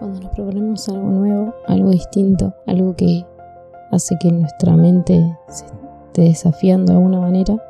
Cuando 0.00 0.18
nos 0.18 0.30
proponemos 0.30 0.88
algo 0.88 1.10
nuevo, 1.10 1.54
algo 1.66 1.90
distinto, 1.90 2.54
algo 2.66 2.96
que 2.96 3.26
hace 3.90 4.16
que 4.18 4.32
nuestra 4.32 4.74
mente 4.74 5.36
se 5.48 5.66
esté 6.06 6.22
desafiando 6.22 6.92
de 6.92 6.98
alguna 6.98 7.20
manera, 7.20 7.62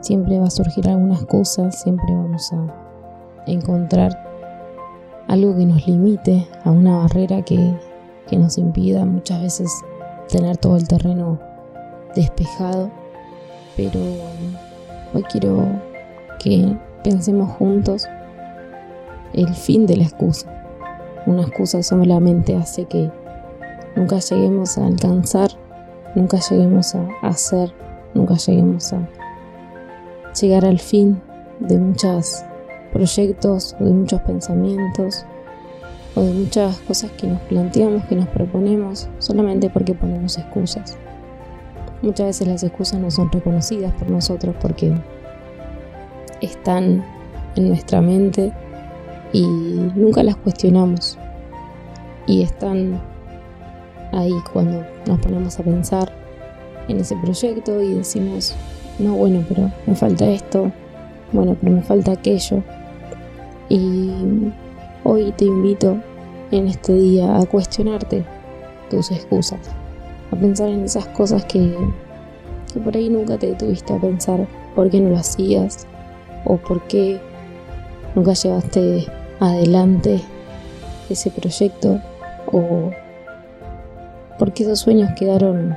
siempre 0.00 0.40
va 0.40 0.46
a 0.46 0.50
surgir 0.50 0.88
alguna 0.88 1.14
excusa, 1.14 1.70
siempre 1.70 2.12
vamos 2.12 2.52
a 2.52 2.66
encontrar 3.46 4.28
algo 5.28 5.56
que 5.56 5.64
nos 5.64 5.86
limite 5.86 6.48
a 6.64 6.72
una 6.72 6.96
barrera 6.96 7.42
que, 7.42 7.78
que 8.26 8.36
nos 8.36 8.58
impida 8.58 9.04
muchas 9.04 9.40
veces 9.40 9.70
tener 10.28 10.56
todo 10.56 10.76
el 10.76 10.88
terreno 10.88 11.38
despejado. 12.16 12.90
Pero 13.76 14.00
hoy 15.14 15.22
quiero 15.30 15.64
que 16.40 16.76
pensemos 17.04 17.50
juntos 17.52 18.08
el 19.32 19.54
fin 19.54 19.86
de 19.86 19.98
la 19.98 20.02
excusa. 20.02 20.61
Una 21.26 21.42
excusa 21.42 21.82
solamente 21.82 22.56
hace 22.56 22.84
que 22.86 23.10
nunca 23.94 24.18
lleguemos 24.18 24.76
a 24.76 24.86
alcanzar, 24.86 25.50
nunca 26.14 26.38
lleguemos 26.38 26.94
a 26.94 27.06
hacer, 27.22 27.72
nunca 28.14 28.34
lleguemos 28.34 28.92
a 28.92 29.08
llegar 30.40 30.64
al 30.64 30.80
fin 30.80 31.20
de 31.60 31.78
muchos 31.78 32.44
proyectos 32.92 33.76
o 33.80 33.84
de 33.84 33.92
muchos 33.92 34.20
pensamientos 34.22 35.24
o 36.14 36.22
de 36.22 36.32
muchas 36.32 36.78
cosas 36.80 37.10
que 37.12 37.26
nos 37.26 37.40
planteamos, 37.42 38.04
que 38.06 38.16
nos 38.16 38.28
proponemos, 38.28 39.08
solamente 39.18 39.70
porque 39.70 39.94
ponemos 39.94 40.36
excusas. 40.38 40.98
Muchas 42.02 42.26
veces 42.26 42.48
las 42.48 42.62
excusas 42.64 43.00
no 43.00 43.10
son 43.10 43.30
reconocidas 43.30 43.92
por 43.92 44.10
nosotros 44.10 44.56
porque 44.60 44.92
están 46.40 47.04
en 47.54 47.68
nuestra 47.68 48.00
mente 48.00 48.52
y 49.32 49.46
nunca 49.46 50.22
las 50.22 50.36
cuestionamos. 50.36 51.18
Y 52.26 52.42
están 52.42 53.00
ahí 54.12 54.34
cuando 54.52 54.84
nos 55.06 55.18
ponemos 55.20 55.58
a 55.58 55.62
pensar 55.62 56.12
en 56.88 57.00
ese 57.00 57.16
proyecto 57.16 57.80
y 57.82 57.94
decimos, 57.94 58.54
no, 58.98 59.14
bueno, 59.14 59.44
pero 59.48 59.70
me 59.86 59.94
falta 59.94 60.26
esto, 60.26 60.70
bueno, 61.32 61.56
pero 61.60 61.74
me 61.74 61.82
falta 61.82 62.12
aquello. 62.12 62.62
Y 63.68 64.10
hoy 65.04 65.32
te 65.32 65.46
invito 65.46 65.96
en 66.50 66.68
este 66.68 66.92
día 66.92 67.38
a 67.38 67.46
cuestionarte 67.46 68.24
tus 68.90 69.10
excusas, 69.10 69.60
a 70.30 70.36
pensar 70.36 70.68
en 70.68 70.84
esas 70.84 71.06
cosas 71.08 71.44
que, 71.46 71.74
que 72.72 72.80
por 72.80 72.94
ahí 72.94 73.08
nunca 73.08 73.38
te 73.38 73.48
detuviste 73.48 73.94
a 73.94 74.00
pensar 74.00 74.46
por 74.74 74.90
qué 74.90 75.00
no 75.00 75.10
lo 75.10 75.16
hacías 75.16 75.86
o 76.44 76.56
por 76.58 76.82
qué 76.88 77.20
nunca 78.14 78.34
llevaste 78.34 79.06
adelante 79.42 80.20
ese 81.10 81.30
proyecto 81.30 82.00
o 82.50 82.90
por 84.38 84.52
qué 84.52 84.62
esos 84.62 84.80
sueños 84.80 85.10
quedaron 85.18 85.76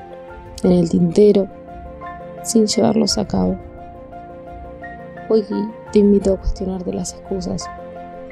en 0.64 0.72
el 0.72 0.90
tintero 0.90 1.48
sin 2.44 2.68
llevarlos 2.68 3.18
a 3.18 3.28
cabo. 3.28 3.58
Hoy 5.30 5.44
te 5.92 6.00
invito 6.00 6.34
a 6.34 6.38
cuestionarte 6.38 6.94
las 6.94 7.14
excusas, 7.14 7.66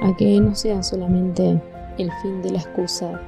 a 0.00 0.14
que 0.16 0.40
no 0.40 0.54
sean 0.54 0.84
solamente 0.84 1.60
el 1.98 2.10
fin 2.22 2.40
de 2.42 2.52
la 2.52 2.58
excusa 2.58 3.20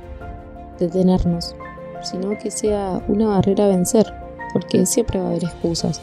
de 0.79 0.89
tenernos, 0.89 1.57
sino 2.03 2.39
que 2.39 2.53
sea 2.53 3.03
una 3.09 3.27
barrera 3.29 3.65
a 3.65 3.69
vencer, 3.69 4.07
porque 4.53 4.87
siempre 4.87 5.19
va 5.19 5.27
a 5.27 5.31
haber 5.31 5.45
excusas, 5.45 6.01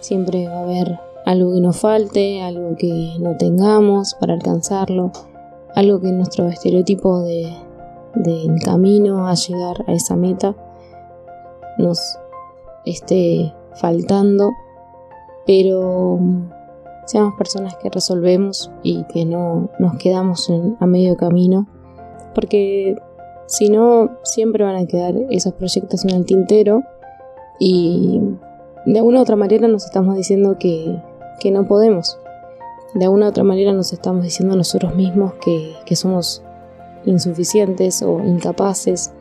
siempre 0.00 0.46
va 0.46 0.58
a 0.58 0.62
haber 0.62 0.98
algo 1.24 1.54
que 1.54 1.60
nos 1.60 1.78
falte, 1.78 2.42
algo 2.42 2.76
que 2.76 3.16
no 3.20 3.36
tengamos 3.36 4.14
para 4.14 4.34
alcanzarlo, 4.34 5.12
algo 5.74 6.00
que 6.00 6.12
nuestro 6.12 6.48
estereotipo 6.48 7.22
de, 7.22 7.52
del 8.14 8.60
camino 8.62 9.26
a 9.26 9.34
llegar 9.34 9.84
a 9.86 9.92
esa 9.92 10.16
meta 10.16 10.54
nos 11.78 12.18
esté 12.84 13.52
faltando, 13.74 14.52
pero 15.46 16.18
seamos 17.06 17.34
personas 17.34 17.76
que 17.76 17.90
resolvemos 17.90 18.70
y 18.82 19.04
que 19.04 19.24
no 19.24 19.70
nos 19.78 19.96
quedamos 19.96 20.50
a 20.78 20.86
medio 20.86 21.16
camino, 21.16 21.66
porque 22.34 22.96
si 23.46 23.68
no, 23.68 24.10
siempre 24.22 24.64
van 24.64 24.76
a 24.76 24.86
quedar 24.86 25.14
esos 25.30 25.52
proyectos 25.54 26.04
en 26.04 26.10
el 26.10 26.24
tintero 26.24 26.82
y 27.58 28.20
de 28.86 28.98
alguna 28.98 29.18
u 29.18 29.22
otra 29.22 29.36
manera 29.36 29.68
nos 29.68 29.84
estamos 29.84 30.16
diciendo 30.16 30.56
que, 30.58 31.00
que 31.40 31.50
no 31.50 31.66
podemos. 31.66 32.18
De 32.94 33.04
alguna 33.04 33.26
u 33.26 33.28
otra 33.30 33.44
manera 33.44 33.72
nos 33.72 33.92
estamos 33.92 34.22
diciendo 34.22 34.54
nosotros 34.54 34.94
mismos 34.94 35.34
que, 35.34 35.74
que 35.84 35.96
somos 35.96 36.42
insuficientes 37.04 38.02
o 38.02 38.20
incapaces, 38.20 39.12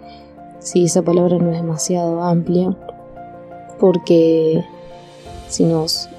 si 0.59 0.85
esa 0.85 1.01
palabra 1.01 1.37
no 1.37 1.51
es 1.51 1.57
demasiado 1.57 2.21
amplia, 2.21 2.75
porque 3.79 4.63
si 5.49 5.65
nos 5.65 6.09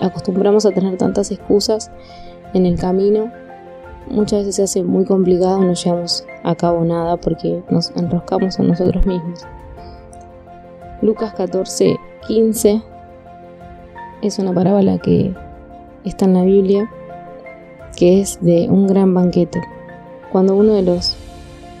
acostumbramos 0.00 0.66
a 0.66 0.70
tener 0.70 0.96
tantas 0.96 1.30
excusas 1.30 1.90
en 2.54 2.66
el 2.66 2.78
camino, 2.78 3.32
muchas 4.08 4.40
veces 4.40 4.56
se 4.56 4.62
hace 4.62 4.82
muy 4.82 5.04
complicado, 5.04 5.60
no 5.60 5.72
llevamos 5.72 6.24
a 6.44 6.54
cabo 6.54 6.84
nada 6.84 7.16
porque 7.16 7.62
nos 7.70 7.90
enroscamos 7.96 8.58
a 8.60 8.62
nosotros 8.62 9.04
mismos. 9.06 9.46
Lucas 11.02 11.32
14, 11.34 11.96
15 12.26 12.82
es 14.22 14.38
una 14.38 14.52
parábola 14.52 14.98
que 14.98 15.32
está 16.04 16.24
en 16.24 16.34
la 16.34 16.42
Biblia, 16.42 16.90
que 17.96 18.20
es 18.20 18.38
de 18.40 18.68
un 18.68 18.86
gran 18.86 19.14
banquete. 19.14 19.60
Cuando 20.32 20.56
uno 20.56 20.74
de 20.74 20.82
los, 20.82 21.16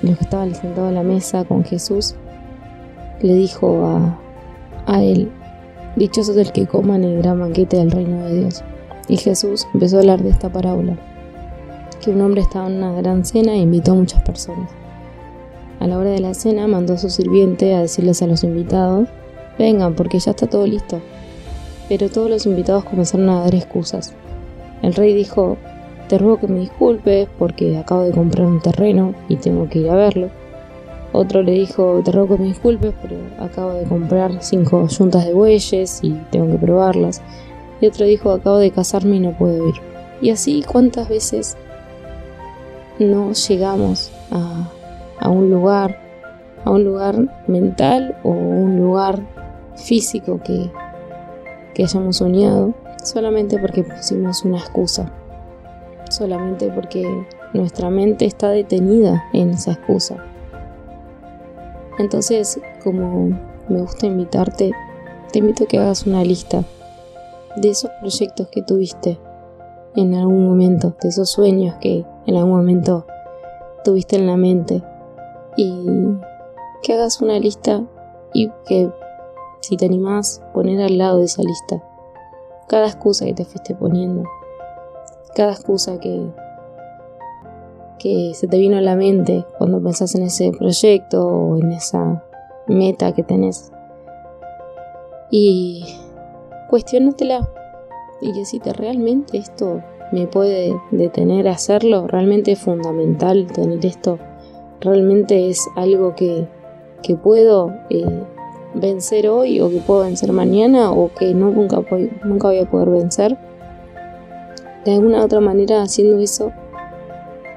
los 0.02 0.16
que 0.16 0.24
estaban 0.24 0.54
sentados 0.54 0.90
a 0.90 0.92
la 0.92 1.02
mesa 1.02 1.44
con 1.44 1.64
Jesús 1.64 2.14
le 3.20 3.34
dijo 3.34 3.84
a, 3.86 4.18
a 4.86 5.02
él, 5.02 5.30
dichoso 5.96 6.32
es 6.32 6.38
el 6.38 6.52
que 6.52 6.66
coma 6.66 6.96
en 6.96 7.04
el 7.04 7.18
gran 7.18 7.40
banquete 7.40 7.76
del 7.76 7.90
reino 7.90 8.24
de 8.24 8.40
Dios. 8.40 8.62
Y 9.08 9.16
Jesús 9.16 9.66
empezó 9.74 9.96
a 9.96 10.00
hablar 10.00 10.22
de 10.22 10.30
esta 10.30 10.52
parábola, 10.52 10.96
que 12.00 12.10
un 12.10 12.20
hombre 12.20 12.42
estaba 12.42 12.68
en 12.68 12.76
una 12.76 12.92
gran 12.92 13.24
cena 13.24 13.52
e 13.52 13.58
invitó 13.58 13.92
a 13.92 13.96
muchas 13.96 14.22
personas. 14.22 14.70
A 15.80 15.86
la 15.86 15.98
hora 15.98 16.10
de 16.10 16.20
la 16.20 16.34
cena 16.34 16.66
mandó 16.66 16.94
a 16.94 16.98
su 16.98 17.10
sirviente 17.10 17.74
a 17.74 17.80
decirles 17.80 18.22
a 18.22 18.26
los 18.26 18.44
invitados, 18.44 19.08
vengan 19.58 19.94
porque 19.94 20.18
ya 20.18 20.32
está 20.32 20.46
todo 20.46 20.66
listo 20.66 21.00
pero 21.88 22.08
todos 22.08 22.30
los 22.30 22.46
invitados 22.46 22.84
comenzaron 22.84 23.28
a 23.30 23.40
dar 23.40 23.54
excusas. 23.54 24.14
El 24.82 24.94
rey 24.94 25.14
dijo, 25.14 25.56
te 26.08 26.18
ruego 26.18 26.40
que 26.40 26.48
me 26.48 26.60
disculpes 26.60 27.28
porque 27.38 27.76
acabo 27.76 28.02
de 28.02 28.12
comprar 28.12 28.46
un 28.46 28.60
terreno 28.60 29.14
y 29.28 29.36
tengo 29.36 29.68
que 29.68 29.80
ir 29.80 29.90
a 29.90 29.94
verlo. 29.94 30.30
Otro 31.12 31.42
le 31.42 31.52
dijo, 31.52 32.02
te 32.04 32.12
ruego 32.12 32.36
que 32.36 32.42
me 32.42 32.48
disculpes, 32.48 32.92
pero 33.02 33.16
acabo 33.38 33.72
de 33.72 33.84
comprar 33.84 34.42
cinco 34.42 34.86
yuntas 34.88 35.24
de 35.24 35.32
bueyes 35.32 36.00
y 36.02 36.12
tengo 36.30 36.50
que 36.52 36.58
probarlas. 36.58 37.22
Y 37.80 37.86
otro 37.86 38.04
dijo, 38.04 38.32
acabo 38.32 38.58
de 38.58 38.70
casarme 38.70 39.16
y 39.16 39.20
no 39.20 39.32
puedo 39.32 39.68
ir. 39.68 39.74
Y 40.20 40.30
así, 40.30 40.62
¿cuántas 40.66 41.08
veces 41.08 41.56
no 42.98 43.32
llegamos 43.32 44.10
a, 44.30 44.68
a 45.20 45.28
un 45.28 45.50
lugar, 45.50 45.98
a 46.64 46.70
un 46.70 46.84
lugar 46.84 47.42
mental 47.46 48.16
o 48.22 48.30
un 48.30 48.76
lugar 48.78 49.20
físico 49.76 50.40
que 50.42 50.70
que 51.78 51.84
hayamos 51.84 52.16
soñado 52.16 52.74
solamente 53.04 53.56
porque 53.56 53.84
pusimos 53.84 54.44
una 54.44 54.58
excusa, 54.58 55.12
solamente 56.10 56.72
porque 56.72 57.06
nuestra 57.54 57.88
mente 57.88 58.24
está 58.24 58.48
detenida 58.48 59.22
en 59.32 59.50
esa 59.50 59.74
excusa. 59.74 60.16
Entonces, 62.00 62.60
como 62.82 63.28
me 63.68 63.80
gusta 63.80 64.06
invitarte, 64.06 64.72
te 65.32 65.38
invito 65.38 65.64
a 65.64 65.66
que 65.68 65.78
hagas 65.78 66.04
una 66.04 66.24
lista 66.24 66.64
de 67.54 67.70
esos 67.70 67.92
proyectos 68.00 68.48
que 68.48 68.62
tuviste 68.62 69.16
en 69.94 70.16
algún 70.16 70.48
momento, 70.48 70.96
de 71.00 71.10
esos 71.10 71.30
sueños 71.30 71.76
que 71.80 72.04
en 72.26 72.34
algún 72.34 72.56
momento 72.56 73.06
tuviste 73.84 74.16
en 74.16 74.26
la 74.26 74.36
mente 74.36 74.82
y 75.56 75.86
que 76.82 76.94
hagas 76.94 77.20
una 77.20 77.38
lista 77.38 77.84
y 78.34 78.50
que 78.66 78.90
si 79.68 79.76
te 79.76 79.84
animás, 79.84 80.40
poner 80.54 80.80
al 80.80 80.96
lado 80.96 81.18
de 81.18 81.24
esa 81.24 81.42
lista 81.42 81.82
cada 82.68 82.86
excusa 82.86 83.26
que 83.26 83.34
te 83.34 83.44
fuiste 83.44 83.74
poniendo, 83.74 84.24
cada 85.34 85.52
excusa 85.52 86.00
que, 86.00 86.26
que 87.98 88.32
se 88.34 88.48
te 88.48 88.58
vino 88.58 88.78
a 88.78 88.80
la 88.80 88.96
mente 88.96 89.44
cuando 89.58 89.82
pensás 89.82 90.14
en 90.14 90.22
ese 90.22 90.52
proyecto 90.52 91.26
o 91.26 91.58
en 91.58 91.72
esa 91.72 92.24
meta 92.66 93.12
que 93.12 93.22
tenés. 93.22 93.70
Y 95.30 95.84
cuestionatela 96.70 97.46
y 98.22 98.32
decirte, 98.32 98.72
¿realmente 98.72 99.36
esto 99.36 99.82
me 100.12 100.26
puede 100.26 100.74
detener 100.90 101.46
a 101.46 101.52
hacerlo? 101.52 102.06
¿Realmente 102.06 102.52
es 102.52 102.58
fundamental 102.58 103.46
tener 103.52 103.84
esto? 103.84 104.18
¿Realmente 104.80 105.50
es 105.50 105.68
algo 105.76 106.14
que, 106.14 106.48
que 107.02 107.16
puedo 107.16 107.74
eh, 107.90 108.24
vencer 108.74 109.28
hoy 109.28 109.60
o 109.60 109.70
que 109.70 109.78
puedo 109.78 110.00
vencer 110.04 110.32
mañana 110.32 110.90
o 110.90 111.10
que 111.12 111.34
nunca, 111.34 111.80
nunca 112.24 112.48
voy 112.48 112.58
a 112.58 112.70
poder 112.70 112.90
vencer. 112.90 113.38
De 114.84 114.94
alguna 114.94 115.24
otra 115.24 115.40
manera 115.40 115.82
haciendo 115.82 116.18
eso, 116.18 116.52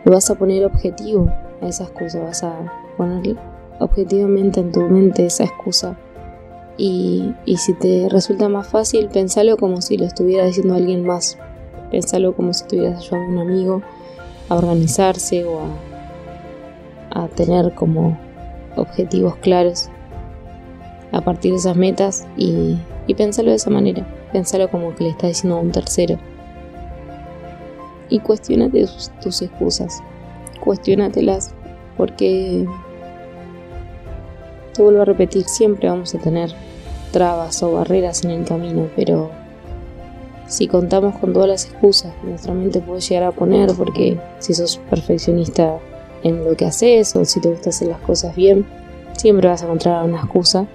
lo 0.03 0.13
vas 0.13 0.29
a 0.29 0.35
poner 0.35 0.65
objetivo 0.65 1.31
esa 1.61 1.83
excusa, 1.83 2.19
vas 2.19 2.43
a 2.43 2.55
poner 2.97 3.37
objetivamente 3.79 4.59
en 4.59 4.71
tu 4.71 4.81
mente 4.81 5.25
esa 5.25 5.43
excusa. 5.43 5.97
Y, 6.77 7.33
y 7.45 7.57
si 7.57 7.73
te 7.73 8.07
resulta 8.09 8.49
más 8.49 8.67
fácil, 8.67 9.09
pensalo 9.09 9.57
como 9.57 9.81
si 9.81 9.97
lo 9.97 10.05
estuviera 10.05 10.45
diciendo 10.45 10.73
alguien 10.73 11.05
más. 11.05 11.37
Pensalo 11.91 12.35
como 12.35 12.53
si 12.53 12.63
estuvieras 12.63 12.99
ayudando 12.99 13.41
a 13.41 13.43
un 13.43 13.49
amigo 13.49 13.81
a 14.49 14.55
organizarse 14.55 15.45
o 15.45 15.59
a, 17.11 17.23
a 17.23 17.27
tener 17.27 17.73
como 17.75 18.17
objetivos 18.75 19.35
claros 19.35 19.89
a 21.11 21.21
partir 21.21 21.51
de 21.51 21.57
esas 21.57 21.75
metas 21.75 22.27
y, 22.37 22.77
y 23.07 23.15
pensalo 23.15 23.49
de 23.49 23.57
esa 23.57 23.69
manera. 23.69 24.05
Pensalo 24.31 24.69
como 24.69 24.95
que 24.95 25.03
le 25.03 25.09
estás 25.11 25.29
diciendo 25.29 25.57
a 25.57 25.61
un 25.61 25.71
tercero. 25.71 26.17
Y 28.09 28.19
cuestionate 28.19 28.81
tus, 28.81 29.09
tus 29.21 29.41
excusas. 29.41 30.01
Cuestiónatelas 30.59 31.53
porque 31.97 32.65
te 34.73 34.81
vuelvo 34.81 35.01
a 35.01 35.05
repetir, 35.05 35.45
siempre 35.45 35.89
vamos 35.89 36.15
a 36.15 36.19
tener 36.19 36.51
trabas 37.11 37.61
o 37.61 37.73
barreras 37.73 38.23
en 38.23 38.31
el 38.31 38.45
camino, 38.45 38.87
pero 38.95 39.29
si 40.47 40.67
contamos 40.67 41.15
con 41.17 41.33
todas 41.33 41.47
las 41.47 41.65
excusas 41.65 42.13
que 42.15 42.27
nuestra 42.27 42.53
mente 42.53 42.81
puede 42.81 43.01
llegar 43.01 43.23
a 43.23 43.31
poner, 43.31 43.71
porque 43.73 44.19
si 44.39 44.53
sos 44.53 44.79
perfeccionista 44.89 45.77
en 46.23 46.43
lo 46.43 46.55
que 46.55 46.65
haces 46.65 47.15
o 47.15 47.25
si 47.25 47.39
te 47.39 47.49
gusta 47.49 47.69
hacer 47.69 47.87
las 47.87 48.01
cosas 48.01 48.35
bien, 48.35 48.65
siempre 49.17 49.47
vas 49.47 49.61
a 49.61 49.65
encontrar 49.65 50.03
una 50.03 50.17
excusa. 50.17 50.67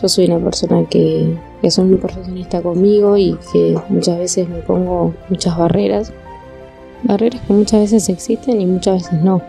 Yo 0.00 0.08
soy 0.08 0.26
una 0.26 0.38
persona 0.38 0.84
que, 0.84 1.36
que 1.60 1.70
soy 1.72 1.86
muy 1.86 1.96
perfeccionista 1.96 2.62
conmigo 2.62 3.16
y 3.16 3.36
que 3.52 3.76
muchas 3.88 4.18
veces 4.18 4.48
me 4.48 4.58
pongo 4.58 5.12
muchas 5.28 5.58
barreras. 5.58 6.12
Barreras 7.02 7.40
que 7.40 7.52
muchas 7.52 7.80
veces 7.80 8.08
existen 8.08 8.60
y 8.60 8.66
muchas 8.66 9.02
veces 9.02 9.24
no. 9.24 9.42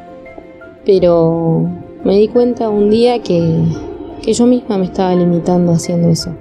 Pero 0.85 1.69
me 2.03 2.15
di 2.15 2.27
cuenta 2.29 2.69
un 2.69 2.89
día 2.89 3.21
que, 3.21 3.63
que 4.23 4.33
yo 4.33 4.47
misma 4.47 4.79
me 4.79 4.85
estaba 4.85 5.13
limitando 5.13 5.71
haciendo 5.71 6.09
eso. 6.09 6.31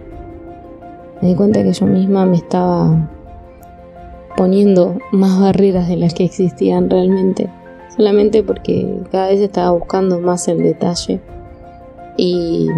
Me 1.21 1.29
di 1.29 1.35
cuenta 1.35 1.63
que 1.63 1.73
yo 1.73 1.85
misma 1.85 2.25
me 2.25 2.37
estaba 2.37 3.11
poniendo 4.39 4.97
más 5.13 5.39
barreras 5.39 5.87
de 5.87 5.97
las 5.97 6.15
que 6.15 6.25
existían 6.25 6.89
realmente. 6.89 7.51
Solamente 7.95 8.43
porque 8.43 9.03
cada 9.11 9.29
vez 9.29 9.41
estaba 9.41 9.73
buscando 9.73 10.19
más 10.19 10.49
el 10.49 10.63
detalle. 10.63 11.21
Y, 12.17 12.69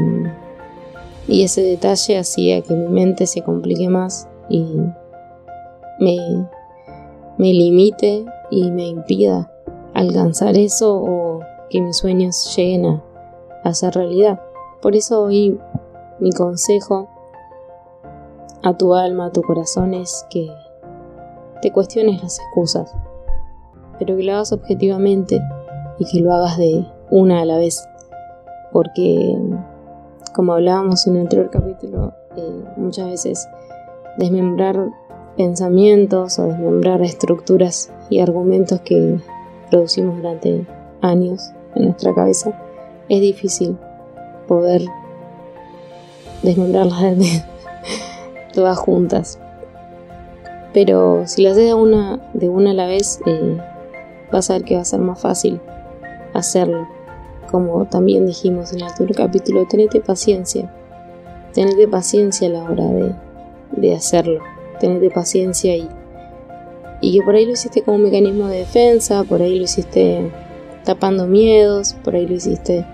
y 1.29 1.45
ese 1.45 1.63
detalle 1.63 2.19
hacía 2.19 2.63
que 2.63 2.75
mi 2.75 2.89
mente 2.89 3.27
se 3.27 3.43
complique 3.43 3.89
más 3.89 4.29
y 4.49 4.65
me, 5.99 6.17
me 7.39 7.53
limite 7.53 8.25
y 8.51 8.71
me 8.71 8.87
impida 8.87 9.51
alcanzar 9.95 10.57
eso 10.57 10.97
o 10.97 11.41
que 11.69 11.81
mis 11.81 11.97
sueños 11.97 12.55
lleguen 12.57 13.01
a, 13.65 13.75
ser 13.75 13.95
realidad. 13.95 14.41
Por 14.83 14.97
eso 14.97 15.23
hoy 15.23 15.59
mi 16.19 16.33
consejo 16.33 17.09
a 18.63 18.77
tu 18.77 18.95
alma, 18.95 19.27
a 19.27 19.33
tu 19.33 19.43
corazón 19.43 19.95
es 19.95 20.27
que 20.31 20.51
te 21.63 21.71
cuestiones 21.71 22.23
las 22.23 22.39
excusas, 22.41 22.95
pero 23.99 24.17
que 24.17 24.23
lo 24.23 24.33
hagas 24.33 24.53
objetivamente 24.53 25.41
y 25.99 26.05
que 26.07 26.21
lo 26.21 26.33
hagas 26.33 26.59
de 26.59 26.85
una 27.11 27.43
a 27.43 27.45
la 27.45 27.59
vez. 27.59 27.87
Porque, 28.73 29.37
como 30.33 30.55
hablábamos 30.55 31.07
en 31.07 31.17
el 31.17 31.23
anterior 31.23 31.51
capítulo, 31.51 32.15
eh, 32.37 32.65
muchas 32.77 33.09
veces 33.09 33.49
desmembrar 34.17 34.89
pensamientos 35.37 36.39
o 36.39 36.47
desmembrar 36.47 37.03
estructuras 37.03 37.91
y 38.09 38.21
argumentos 38.21 38.81
que 38.81 39.19
producimos 39.71 40.17
durante 40.17 40.67
años 41.01 41.53
en 41.75 41.85
nuestra 41.85 42.15
cabeza, 42.15 42.53
es 43.09 43.21
difícil 43.21 43.77
poder 44.47 44.83
desmembrarlas 46.43 47.03
todas 48.53 48.79
juntas. 48.79 49.39
Pero 50.73 51.27
si 51.27 51.43
las 51.43 51.53
haces 51.53 51.67
de 51.67 51.75
una, 51.75 52.21
de 52.33 52.49
una 52.49 52.71
a 52.71 52.75
la 52.75 52.87
vez, 52.87 53.21
eh, 53.27 53.59
vas 54.31 54.51
a 54.51 54.55
ver 54.55 54.65
que 54.65 54.77
va 54.77 54.83
a 54.83 54.85
ser 54.85 55.01
más 55.01 55.21
fácil 55.21 55.61
hacerlo. 56.35 56.87
Como 57.51 57.85
también 57.87 58.27
dijimos 58.27 58.73
en 58.73 58.83
el 58.83 58.89
otro 58.89 59.07
capítulo, 59.15 59.67
tenete 59.67 60.01
paciencia. 60.01 60.71
Tenete 61.53 61.89
paciencia 61.89 62.49
a 62.49 62.51
la 62.51 62.63
hora 62.63 62.87
de, 62.87 63.15
de 63.73 63.95
hacerlo. 63.95 64.41
Tenete 64.79 65.11
paciencia 65.11 65.77
y, 65.77 65.89
y 67.01 67.19
que 67.19 67.25
por 67.25 67.35
ahí 67.35 67.47
lo 67.47 67.53
hiciste 67.53 67.83
como 67.83 67.97
un 67.97 68.05
mecanismo 68.05 68.47
de 68.47 68.59
defensa, 68.59 69.25
por 69.25 69.43
ahí 69.43 69.59
lo 69.59 69.65
hiciste 69.65 70.31
tapando 70.85 71.27
miedos, 71.27 71.95
por 72.05 72.15
ahí 72.15 72.27
lo 72.27 72.35
hiciste 72.35 72.87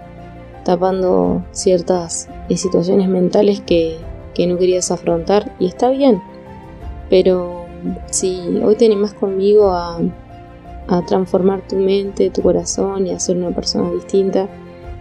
tapando 0.65 1.45
ciertas 1.53 2.29
eh, 2.49 2.57
situaciones 2.57 3.09
mentales 3.09 3.61
que, 3.61 3.99
no 4.47 4.59
querías 4.59 4.91
afrontar 4.91 5.55
y 5.59 5.67
está 5.67 5.89
bien. 5.89 6.21
Pero 7.09 7.65
si 8.11 8.61
hoy 8.63 8.75
te 8.75 8.85
animas 8.85 9.15
conmigo 9.15 9.73
a, 10.89 11.05
transformar 11.07 11.67
tu 11.67 11.77
mente, 11.77 12.31
tu 12.31 12.43
corazón 12.43 13.07
y 13.07 13.13
a 13.13 13.21
ser 13.21 13.37
una 13.37 13.55
persona 13.55 13.91
distinta 13.93 14.49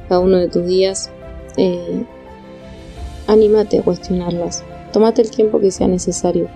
cada 0.08 0.22
uno 0.22 0.38
de 0.38 0.48
tus 0.48 0.66
días, 0.66 1.10
eh, 1.58 2.04
anímate 3.28 3.80
a 3.80 3.84
cuestionarlas. 3.84 4.64
Tómate 4.94 5.22
el 5.22 5.32
tiempo 5.32 5.60
que 5.60 5.72
sea 5.72 5.88
necesario. 5.88 6.48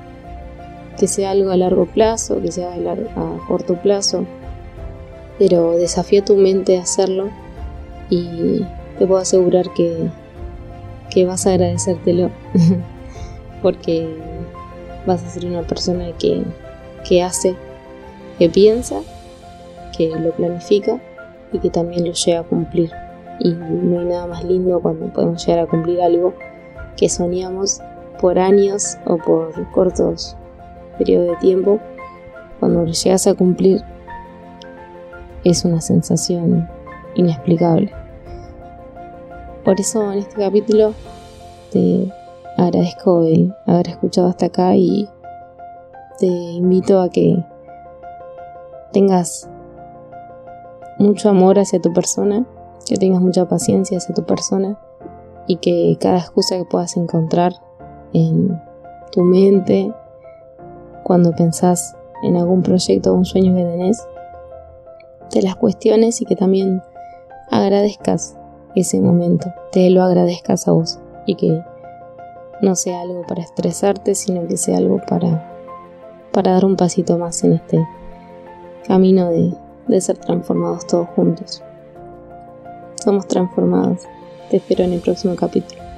Que 0.98 1.08
sea 1.08 1.32
algo 1.32 1.50
a 1.50 1.58
largo 1.58 1.86
plazo, 1.86 2.42
que 2.42 2.52
sea 2.52 2.74
a 2.74 3.48
corto 3.48 3.76
plazo 3.82 4.26
pero 5.40 5.78
desafía 5.78 6.24
tu 6.24 6.36
mente 6.36 6.78
a 6.78 6.82
hacerlo 6.82 7.30
y 8.10 8.66
te 9.00 9.08
puedo 9.08 9.22
asegurar 9.22 9.74
que, 9.74 10.10
que 11.10 11.26
vas 11.26 11.48
a 11.48 11.52
agradecértelo 11.52 12.30
porque 13.62 14.16
vas 15.08 15.24
a 15.24 15.30
ser 15.30 15.46
una 15.46 15.64
persona 15.64 16.12
que, 16.20 16.44
que 17.08 17.24
hace, 17.24 17.56
que 18.38 18.50
piensa, 18.50 19.02
que 20.00 20.18
lo 20.18 20.32
planifica 20.32 20.98
y 21.52 21.60
que 21.60 21.70
también 21.70 22.06
lo 22.08 22.14
llega 22.14 22.40
a 22.40 22.44
cumplir. 22.44 22.90
Y 23.40 23.52
no 23.54 24.00
hay 24.00 24.06
nada 24.06 24.28
más 24.28 24.46
lindo 24.46 24.80
cuando 24.80 25.12
podemos 25.12 25.46
llegar 25.46 25.66
a 25.66 25.68
cumplir 25.68 26.02
algo 26.02 26.34
que 26.96 27.10
soñamos 27.10 27.82
por 28.22 28.40
años 28.40 28.98
o 29.06 29.18
por 29.18 29.70
cortos 29.72 30.38
periodos 30.98 31.32
de 31.32 31.36
tiempo. 31.38 31.80
Cuando 32.60 32.86
lo 32.86 32.92
llegas 32.92 33.28
a 33.28 33.34
cumplir 33.34 33.82
es 35.44 35.66
una 35.66 35.82
sensación 35.82 36.70
inexplicable. 37.16 37.92
Por 39.66 39.80
eso 39.82 40.14
en 40.14 40.20
este 40.20 40.36
capítulo 40.42 40.94
te 41.72 42.12
agradezco 42.58 43.24
el 43.26 43.54
haber 43.66 43.90
escuchado 43.90 44.30
hasta 44.30 44.46
acá 44.46 44.76
y 44.76 45.10
te 46.20 46.26
invito 46.26 47.02
a 47.02 47.10
que 47.10 47.44
tengas 48.92 49.50
mucho 51.00 51.30
amor 51.30 51.58
hacia 51.58 51.82
tu 51.82 51.92
persona, 51.94 52.46
que 52.86 52.98
tengas 52.98 53.22
mucha 53.22 53.48
paciencia 53.48 53.98
hacia 53.98 54.14
tu 54.14 54.24
persona 54.26 54.78
y 55.48 55.56
que 55.56 55.98
cada 56.00 56.20
excusa 56.20 56.58
que 56.58 56.66
puedas 56.66 56.96
encontrar 56.98 57.54
en 58.14 58.62
tu 59.12 59.24
mente 59.24 59.92
cuando 61.04 61.32
pensás 61.32 61.96
en 62.22 62.36
algún 62.36 62.62
proyecto 62.62 63.12
o 63.12 63.16
un 63.16 63.26
sueño 63.26 63.56
que 63.56 63.64
tenés, 63.64 64.06
te 65.30 65.42
las 65.42 65.56
cuestiones 65.56 66.22
y 66.22 66.26
que 66.26 66.36
también 66.36 66.84
agradezcas 67.50 68.38
ese 68.76 69.00
momento, 69.00 69.52
te 69.72 69.90
lo 69.90 70.04
agradezcas 70.04 70.68
a 70.68 70.72
vos 70.72 71.00
y 71.26 71.36
que 71.36 71.64
no 72.62 72.76
sea 72.76 73.02
algo 73.02 73.24
para 73.26 73.42
estresarte, 73.42 74.16
sino 74.16 74.46
que 74.48 74.58
sea 74.58 74.78
algo 74.78 75.00
para, 75.08 75.52
para 76.32 76.52
dar 76.52 76.66
un 76.66 76.76
pasito 76.76 77.18
más 77.18 77.44
en 77.44 77.54
este 77.54 77.88
camino 78.86 79.30
de, 79.30 79.54
de 79.90 80.02
ser 80.02 80.18
transformados 80.18 80.88
todos 80.88 81.08
juntos. 81.10 81.64
Somos 83.04 83.28
transformados. 83.28 84.02
Te 84.50 84.58
espero 84.58 84.84
en 84.84 84.94
el 84.94 85.00
próximo 85.02 85.36
capítulo. 85.36 85.89